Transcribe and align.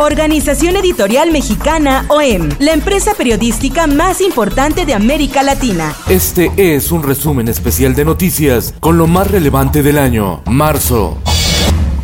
Organización 0.00 0.76
Editorial 0.76 1.30
Mexicana 1.30 2.06
OEM, 2.08 2.48
la 2.58 2.72
empresa 2.72 3.12
periodística 3.12 3.86
más 3.86 4.22
importante 4.22 4.86
de 4.86 4.94
América 4.94 5.42
Latina. 5.42 5.94
Este 6.08 6.50
es 6.56 6.90
un 6.90 7.02
resumen 7.02 7.48
especial 7.48 7.94
de 7.94 8.06
noticias 8.06 8.72
con 8.80 8.96
lo 8.96 9.06
más 9.06 9.30
relevante 9.30 9.82
del 9.82 9.98
año, 9.98 10.40
marzo. 10.46 11.18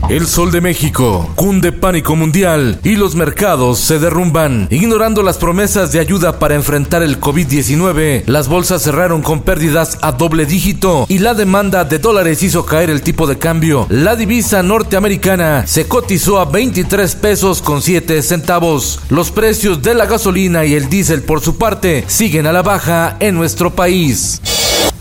El 0.09 0.29
sol 0.29 0.53
de 0.53 0.61
México, 0.61 1.29
cunde 1.35 1.73
pánico 1.73 2.15
mundial 2.15 2.79
y 2.85 2.95
los 2.95 3.17
mercados 3.17 3.81
se 3.81 3.99
derrumban. 3.99 4.69
Ignorando 4.71 5.25
las 5.25 5.37
promesas 5.37 5.91
de 5.91 5.99
ayuda 5.99 6.39
para 6.39 6.55
enfrentar 6.55 7.03
el 7.03 7.21
COVID-19, 7.21 8.23
las 8.27 8.47
bolsas 8.47 8.85
cerraron 8.85 9.21
con 9.21 9.43
pérdidas 9.43 9.99
a 10.03 10.13
doble 10.13 10.47
dígito 10.47 11.07
y 11.09 11.19
la 11.19 11.35
demanda 11.35 11.83
de 11.83 11.99
dólares 11.99 12.45
hizo 12.45 12.65
caer 12.65 12.89
el 12.89 13.03
tipo 13.03 13.27
de 13.27 13.39
cambio. 13.39 13.89
La 13.91 14.15
divisa 14.15 14.63
norteamericana 14.63 15.67
se 15.67 15.89
cotizó 15.89 16.39
a 16.39 16.45
23 16.45 17.17
pesos 17.17 17.61
con 17.61 17.83
7 17.83 18.23
centavos. 18.23 19.01
Los 19.09 19.33
precios 19.33 19.83
de 19.83 19.95
la 19.95 20.07
gasolina 20.07 20.65
y 20.65 20.75
el 20.75 20.89
diésel 20.89 21.23
por 21.23 21.41
su 21.41 21.59
parte 21.59 22.05
siguen 22.07 22.47
a 22.47 22.53
la 22.53 22.63
baja 22.63 23.17
en 23.19 23.35
nuestro 23.35 23.75
país. 23.75 24.41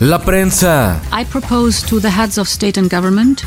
La 0.00 0.20
prensa. 0.20 1.00
I 1.16 1.24
propose 1.24 1.86
to 1.86 2.00
the 2.00 2.10
heads 2.10 2.38
of 2.38 2.48
state 2.48 2.76
and 2.76 2.92
government 2.92 3.44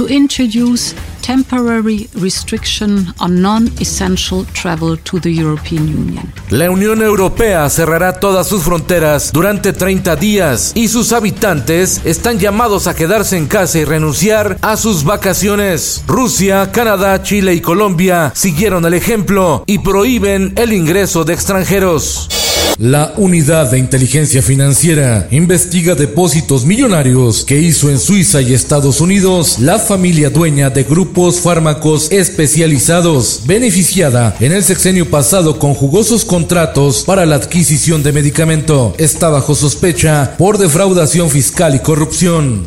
to 0.00 0.06
introduce 0.06 0.94
temporary 1.20 2.08
restriction 2.14 3.12
on 3.18 3.42
non-essential 3.42 4.46
travel 4.54 4.96
to 4.96 5.20
the 5.20 5.30
European 5.30 5.88
Union. 5.88 6.32
La 6.48 6.70
Unión 6.70 7.02
Europea 7.02 7.68
cerrará 7.68 8.18
todas 8.18 8.48
sus 8.48 8.62
fronteras 8.62 9.30
durante 9.30 9.74
30 9.74 10.16
días 10.16 10.72
y 10.74 10.88
sus 10.88 11.12
habitantes 11.12 12.00
están 12.06 12.38
llamados 12.38 12.86
a 12.86 12.94
quedarse 12.94 13.36
en 13.36 13.46
casa 13.46 13.78
y 13.78 13.84
renunciar 13.84 14.56
a 14.62 14.78
sus 14.78 15.04
vacaciones. 15.04 16.02
Rusia, 16.06 16.72
Canadá, 16.72 17.22
Chile 17.22 17.52
y 17.52 17.60
Colombia 17.60 18.32
siguieron 18.34 18.86
el 18.86 18.94
ejemplo 18.94 19.64
y 19.66 19.80
prohíben 19.80 20.54
el 20.56 20.72
ingreso 20.72 21.24
de 21.24 21.34
extranjeros. 21.34 22.49
La 22.80 23.12
Unidad 23.18 23.70
de 23.70 23.78
Inteligencia 23.78 24.40
Financiera 24.40 25.28
investiga 25.30 25.94
depósitos 25.94 26.64
millonarios 26.64 27.44
que 27.44 27.60
hizo 27.60 27.90
en 27.90 27.98
Suiza 27.98 28.40
y 28.40 28.54
Estados 28.54 29.02
Unidos 29.02 29.58
la 29.58 29.78
familia 29.78 30.30
dueña 30.30 30.70
de 30.70 30.84
grupos 30.84 31.40
fármacos 31.40 32.10
especializados, 32.10 33.42
beneficiada 33.44 34.34
en 34.40 34.52
el 34.52 34.64
sexenio 34.64 35.10
pasado 35.10 35.58
con 35.58 35.74
jugosos 35.74 36.24
contratos 36.24 37.04
para 37.04 37.26
la 37.26 37.36
adquisición 37.36 38.02
de 38.02 38.12
medicamento. 38.12 38.94
Está 38.96 39.28
bajo 39.28 39.54
sospecha 39.54 40.34
por 40.38 40.56
defraudación 40.56 41.28
fiscal 41.28 41.74
y 41.74 41.80
corrupción. 41.80 42.66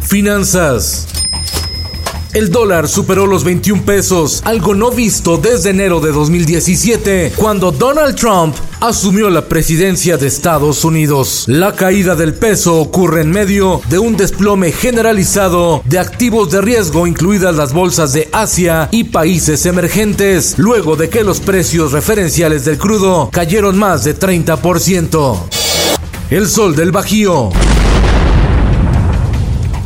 Finanzas. 0.00 1.06
El 2.34 2.50
dólar 2.50 2.88
superó 2.88 3.28
los 3.28 3.44
21 3.44 3.84
pesos, 3.84 4.42
algo 4.44 4.74
no 4.74 4.90
visto 4.90 5.36
desde 5.36 5.70
enero 5.70 6.00
de 6.00 6.10
2017, 6.10 7.34
cuando 7.36 7.70
Donald 7.70 8.16
Trump 8.16 8.56
asumió 8.80 9.30
la 9.30 9.42
presidencia 9.42 10.16
de 10.16 10.26
Estados 10.26 10.84
Unidos. 10.84 11.44
La 11.46 11.76
caída 11.76 12.16
del 12.16 12.34
peso 12.34 12.80
ocurre 12.80 13.20
en 13.20 13.30
medio 13.30 13.80
de 13.88 14.00
un 14.00 14.16
desplome 14.16 14.72
generalizado 14.72 15.80
de 15.84 16.00
activos 16.00 16.50
de 16.50 16.60
riesgo, 16.60 17.06
incluidas 17.06 17.54
las 17.54 17.72
bolsas 17.72 18.12
de 18.12 18.28
Asia 18.32 18.88
y 18.90 19.04
países 19.04 19.64
emergentes, 19.64 20.54
luego 20.58 20.96
de 20.96 21.08
que 21.08 21.22
los 21.22 21.38
precios 21.38 21.92
referenciales 21.92 22.64
del 22.64 22.78
crudo 22.78 23.30
cayeron 23.32 23.78
más 23.78 24.02
de 24.02 24.18
30%. 24.18 25.36
El 26.30 26.48
sol 26.48 26.74
del 26.74 26.90
Bajío. 26.90 27.52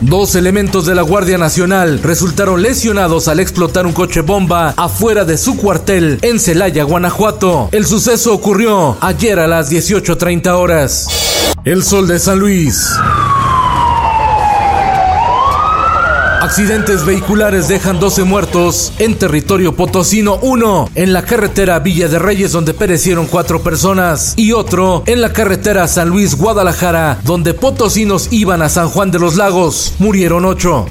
Dos 0.01 0.37
elementos 0.37 0.87
de 0.87 0.95
la 0.95 1.03
Guardia 1.03 1.39
Nacional 1.39 2.01
resultaron 2.01 2.63
lesionados 2.63 3.27
al 3.27 3.41
explotar 3.41 3.85
un 3.85 3.93
coche 3.93 4.21
bomba 4.21 4.73
afuera 4.77 5.25
de 5.25 5.37
su 5.37 5.57
cuartel 5.57 6.21
en 6.23 6.39
Celaya, 6.39 6.85
Guanajuato. 6.85 7.69
El 7.73 7.85
suceso 7.85 8.33
ocurrió 8.33 8.97
ayer 9.01 9.41
a 9.41 9.49
las 9.49 9.73
18.30 9.73 10.51
horas. 10.53 11.09
El 11.65 11.83
sol 11.83 12.07
de 12.07 12.21
San 12.21 12.39
Luis. 12.39 12.93
Accidentes 16.49 17.05
vehiculares 17.05 17.69
dejan 17.69 18.01
12 18.01 18.25
muertos 18.25 18.95
en 18.99 19.19
territorio 19.19 19.77
potosino, 19.77 20.39
uno 20.41 20.89
en 20.95 21.13
la 21.13 21.23
carretera 21.23 21.79
Villa 21.79 22.09
de 22.09 22.19
Reyes 22.19 22.53
donde 22.53 22.73
perecieron 22.73 23.27
cuatro 23.27 23.63
personas 23.63 24.33
y 24.35 24.53
otro 24.53 25.03
en 25.05 25.21
la 25.21 25.35
carretera 25.35 25.87
San 25.87 26.09
Luis 26.09 26.37
Guadalajara 26.37 27.19
donde 27.23 27.53
potosinos 27.53 28.29
iban 28.31 28.63
a 28.63 28.71
San 28.71 28.89
Juan 28.89 29.11
de 29.11 29.19
los 29.19 29.37
Lagos, 29.37 29.93
murieron 29.99 30.47
ocho. 30.47 30.87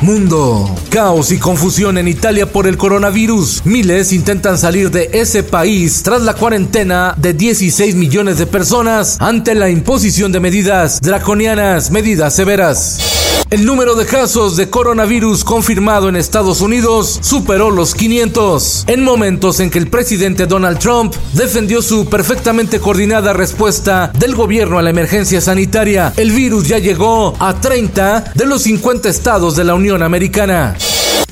Mundo. 0.00 0.72
Caos 0.90 1.32
y 1.32 1.38
confusión 1.38 1.98
en 1.98 2.06
Italia 2.06 2.46
por 2.46 2.68
el 2.68 2.76
coronavirus. 2.76 3.62
Miles 3.64 4.12
intentan 4.12 4.58
salir 4.58 4.92
de 4.92 5.10
ese 5.12 5.42
país 5.42 6.04
tras 6.04 6.22
la 6.22 6.34
cuarentena 6.34 7.14
de 7.16 7.32
16 7.32 7.96
millones 7.96 8.38
de 8.38 8.46
personas 8.46 9.16
ante 9.20 9.56
la 9.56 9.70
imposición 9.70 10.30
de 10.30 10.38
medidas 10.38 11.00
draconianas, 11.00 11.90
medidas 11.90 12.36
severas. 12.36 13.23
El 13.50 13.66
número 13.66 13.94
de 13.94 14.04
casos 14.04 14.56
de 14.56 14.68
coronavirus 14.68 15.44
confirmado 15.44 16.08
en 16.08 16.16
Estados 16.16 16.60
Unidos 16.60 17.20
superó 17.22 17.70
los 17.70 17.94
500, 17.94 18.84
en 18.88 19.04
momentos 19.04 19.60
en 19.60 19.70
que 19.70 19.78
el 19.78 19.88
presidente 19.88 20.46
Donald 20.46 20.78
Trump 20.78 21.14
defendió 21.34 21.80
su 21.80 22.06
perfectamente 22.06 22.80
coordinada 22.80 23.32
respuesta 23.32 24.10
del 24.18 24.34
gobierno 24.34 24.78
a 24.78 24.82
la 24.82 24.90
emergencia 24.90 25.40
sanitaria. 25.40 26.12
El 26.16 26.32
virus 26.32 26.66
ya 26.66 26.78
llegó 26.78 27.36
a 27.38 27.60
30 27.60 28.32
de 28.34 28.46
los 28.46 28.62
50 28.62 29.08
estados 29.08 29.54
de 29.54 29.64
la 29.64 29.74
Unión 29.74 30.02
Americana. 30.02 30.74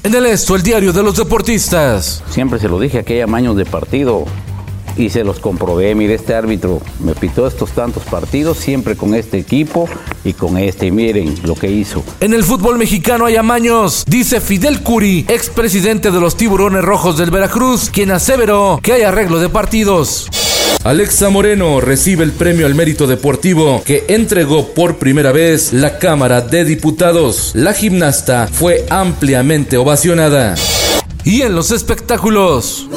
En 0.04 0.14
el 0.14 0.26
esto, 0.26 0.54
el 0.54 0.62
diario 0.62 0.92
de 0.92 1.02
los 1.02 1.16
deportistas. 1.16 2.22
Siempre 2.30 2.58
se 2.58 2.68
lo 2.68 2.78
dije, 2.78 3.00
aquella 3.00 3.24
años 3.32 3.56
de 3.56 3.64
partido 3.64 4.26
y 4.96 5.10
se 5.10 5.24
los 5.24 5.40
comprobé. 5.40 5.94
Mire, 5.94 6.14
este 6.14 6.34
árbitro 6.34 6.80
me 7.00 7.14
pitó 7.14 7.46
estos 7.46 7.70
tantos 7.72 8.04
partidos, 8.04 8.58
siempre 8.58 8.96
con 8.96 9.14
este 9.14 9.38
equipo 9.38 9.88
y 10.24 10.32
con 10.32 10.58
este. 10.58 10.86
Y 10.86 10.90
miren 10.90 11.34
lo 11.44 11.54
que 11.54 11.70
hizo. 11.70 12.02
En 12.20 12.34
el 12.34 12.44
fútbol 12.44 12.78
mexicano 12.78 13.26
hay 13.26 13.36
amaños, 13.36 14.04
dice 14.06 14.40
Fidel 14.40 14.82
Curi, 14.82 15.24
expresidente 15.28 16.10
de 16.10 16.20
los 16.20 16.36
Tiburones 16.36 16.82
Rojos 16.82 17.18
del 17.18 17.30
Veracruz, 17.30 17.90
quien 17.90 18.10
aseveró 18.10 18.80
que 18.82 18.92
hay 18.92 19.02
arreglo 19.02 19.38
de 19.38 19.48
partidos. 19.48 20.28
Alexa 20.84 21.30
Moreno 21.30 21.80
recibe 21.80 22.24
el 22.24 22.32
premio 22.32 22.66
al 22.66 22.74
mérito 22.74 23.06
deportivo 23.06 23.82
que 23.84 24.04
entregó 24.08 24.74
por 24.74 24.96
primera 24.96 25.30
vez 25.30 25.72
la 25.72 25.98
Cámara 25.98 26.40
de 26.40 26.64
Diputados. 26.64 27.52
La 27.54 27.72
gimnasta 27.72 28.48
fue 28.48 28.84
ampliamente 28.90 29.76
ovacionada. 29.76 30.56
Y 31.22 31.42
en 31.42 31.54
los 31.54 31.70
espectáculos. 31.70 32.88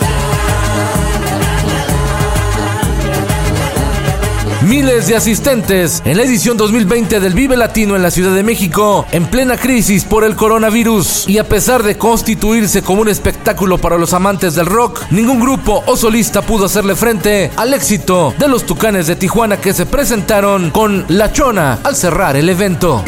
Miles 4.65 5.05
de 5.05 5.15
asistentes 5.15 6.01
en 6.05 6.17
la 6.17 6.23
edición 6.23 6.57
2020 6.57 7.19
del 7.19 7.35
Vive 7.35 7.55
Latino 7.55 7.95
en 7.95 8.01
la 8.01 8.09
Ciudad 8.09 8.33
de 8.33 8.41
México, 8.41 9.05
en 9.11 9.27
plena 9.27 9.57
crisis 9.57 10.03
por 10.03 10.23
el 10.23 10.35
coronavirus. 10.35 11.29
Y 11.29 11.37
a 11.37 11.43
pesar 11.43 11.83
de 11.83 11.99
constituirse 11.99 12.81
como 12.81 13.01
un 13.01 13.07
espectáculo 13.07 13.77
para 13.77 13.99
los 13.99 14.13
amantes 14.13 14.55
del 14.55 14.65
rock, 14.65 15.03
ningún 15.11 15.39
grupo 15.39 15.83
o 15.85 15.95
solista 15.95 16.41
pudo 16.41 16.65
hacerle 16.65 16.95
frente 16.95 17.51
al 17.55 17.75
éxito 17.75 18.33
de 18.39 18.47
los 18.47 18.65
Tucanes 18.65 19.05
de 19.05 19.15
Tijuana 19.15 19.57
que 19.57 19.71
se 19.71 19.85
presentaron 19.85 20.71
con 20.71 21.05
La 21.09 21.31
Chona 21.31 21.79
al 21.83 21.95
cerrar 21.95 22.35
el 22.35 22.49
evento. 22.49 23.03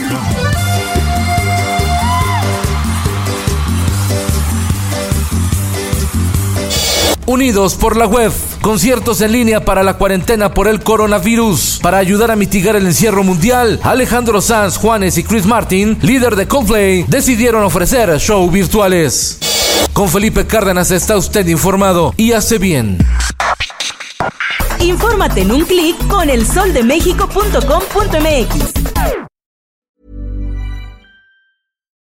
Unidos 7.27 7.75
por 7.75 7.95
la 7.97 8.07
web, 8.07 8.31
conciertos 8.61 9.19
en 9.19 9.33
línea 9.33 9.65
para 9.65 9.83
la 9.83 9.97
cuarentena 9.97 10.53
por 10.53 10.69
el 10.69 10.79
coronavirus. 10.79 11.79
Para 11.83 11.97
ayudar 11.97 12.31
a 12.31 12.37
mitigar 12.37 12.77
el 12.77 12.85
encierro 12.85 13.21
mundial, 13.21 13.81
Alejandro 13.83 14.39
Sanz, 14.39 14.77
Juanes 14.77 15.17
y 15.17 15.25
Chris 15.25 15.45
Martin, 15.45 15.97
líder 16.01 16.37
de 16.37 16.47
Coldplay, 16.47 17.03
decidieron 17.03 17.65
ofrecer 17.65 18.17
show 18.17 18.49
virtuales. 18.49 19.39
Con 19.91 20.07
Felipe 20.07 20.47
Cárdenas 20.47 20.89
está 20.91 21.17
usted 21.17 21.45
informado 21.47 22.13
y 22.15 22.31
hace 22.31 22.59
bien. 22.59 22.97
Infórmate 24.79 25.41
en 25.41 25.51
un 25.51 25.65
clic 25.65 25.97
con 26.07 26.29
elsoldemexico.com.mx. 26.29 28.86